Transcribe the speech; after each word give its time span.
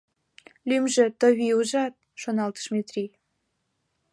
«Лӱмжӧ 0.67 1.05
Тойвий, 1.19 1.55
ужат?— 1.59 1.93
шоналтыш 2.21 2.65
Метрий. 2.73 3.09